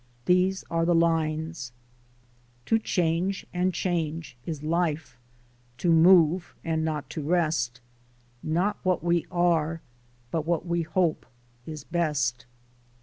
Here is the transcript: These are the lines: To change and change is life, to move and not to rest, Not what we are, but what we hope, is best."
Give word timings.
These 0.25 0.63
are 0.71 0.83
the 0.83 0.95
lines: 0.95 1.73
To 2.65 2.79
change 2.79 3.45
and 3.53 3.71
change 3.71 4.35
is 4.47 4.63
life, 4.63 5.19
to 5.77 5.91
move 5.91 6.55
and 6.63 6.83
not 6.83 7.07
to 7.11 7.21
rest, 7.21 7.81
Not 8.41 8.79
what 8.81 9.03
we 9.03 9.27
are, 9.29 9.79
but 10.31 10.43
what 10.47 10.65
we 10.65 10.81
hope, 10.81 11.27
is 11.67 11.83
best." 11.83 12.47